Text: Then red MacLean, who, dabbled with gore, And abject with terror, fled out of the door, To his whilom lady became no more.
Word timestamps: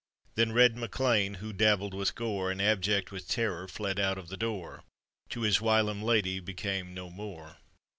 Then 0.33 0.51
red 0.51 0.75
MacLean, 0.77 1.35
who, 1.35 1.53
dabbled 1.53 1.93
with 1.93 2.15
gore, 2.15 2.49
And 2.49 2.59
abject 2.59 3.11
with 3.11 3.27
terror, 3.27 3.67
fled 3.67 3.99
out 3.99 4.17
of 4.17 4.29
the 4.29 4.35
door, 4.35 4.83
To 5.29 5.41
his 5.41 5.61
whilom 5.61 6.01
lady 6.01 6.39
became 6.39 6.95
no 6.95 7.11
more. 7.11 7.57